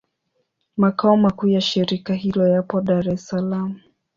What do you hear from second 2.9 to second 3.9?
es Salaam.